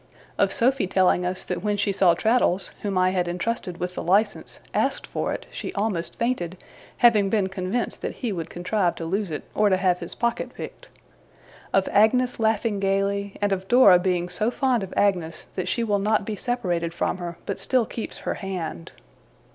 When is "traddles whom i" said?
2.15-3.11